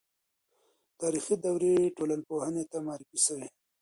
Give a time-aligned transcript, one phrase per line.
[1.01, 3.47] تاریخي دورې ټولنپوهنې ته معرفي سوې.